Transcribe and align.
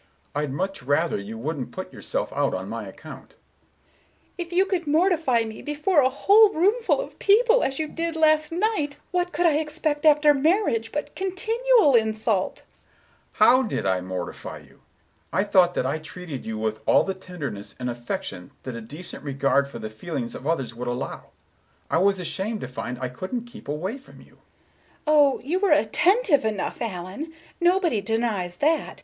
Mr. 0.01 0.07
Richards: 0.07 0.31
"I'd 0.45 0.53
much 0.53 0.81
rather 0.81 1.17
you 1.19 1.37
wouldn't 1.37 1.71
put 1.71 1.93
yourself 1.93 2.33
out 2.33 2.55
on 2.55 2.67
my 2.67 2.87
account." 2.87 3.35
Miss 4.35 4.47
Galbraith, 4.47 4.47
without 4.47 4.47
regarding 4.47 4.47
him: 4.47 4.47
"If 4.47 4.53
you 4.53 4.65
could 4.65 4.87
mortify 4.87 5.43
me 5.43 5.61
before 5.61 5.99
a 6.01 6.09
whole 6.09 6.51
roomful 6.53 6.99
of 7.01 7.19
people, 7.19 7.63
as 7.63 7.77
you 7.77 7.87
did 7.87 8.15
last 8.15 8.51
night, 8.51 8.97
what 9.11 9.31
could 9.31 9.45
I 9.45 9.57
expect 9.59 10.03
after 10.07 10.33
marriage 10.33 10.91
but 10.91 11.13
continual 11.15 11.93
insult?" 11.93 12.63
Mr. 12.63 12.63
Richards, 12.63 12.65
in 12.65 13.03
amazement: 13.13 13.33
"How 13.33 13.61
did 13.61 13.85
I 13.85 14.01
mortify 14.01 14.57
you? 14.57 14.81
I 15.31 15.43
thought 15.43 15.75
that 15.75 15.85
I 15.85 15.99
treated 15.99 16.47
you 16.47 16.57
with 16.57 16.81
all 16.87 17.03
the 17.03 17.13
tenderness 17.13 17.75
and 17.79 17.87
affection 17.87 18.49
that 18.63 18.75
a 18.75 18.81
decent 18.81 19.23
regard 19.23 19.69
for 19.69 19.77
the 19.77 19.91
feelings 19.91 20.33
of 20.33 20.47
others 20.47 20.73
would 20.73 20.87
allow. 20.87 21.29
I 21.91 21.99
was 21.99 22.19
ashamed 22.19 22.61
to 22.61 22.67
find 22.67 22.97
I 22.99 23.07
couldn't 23.09 23.43
keep 23.45 23.67
away 23.67 23.99
from 23.99 24.15
you." 24.21 24.39
Miss 24.41 25.05
Galbraith: 25.05 25.05
"Oh, 25.05 25.39
you 25.43 25.59
were 25.59 25.69
attentive 25.71 26.43
enough, 26.43 26.79
Allen; 26.81 27.33
nobody 27.59 28.01
denies 28.01 28.57
that. 28.57 28.99